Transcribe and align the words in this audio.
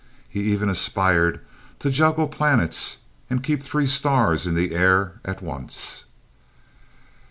He 0.27 0.39
even 0.51 0.67
aspired 0.67 1.41
to 1.77 1.91
juggle 1.91 2.27
planets 2.27 3.01
and 3.29 3.43
keep 3.43 3.61
three 3.61 3.85
stars 3.85 4.47
in 4.47 4.55
the 4.55 4.73
air 4.73 5.21
at 5.25 5.43
once. 5.43 6.05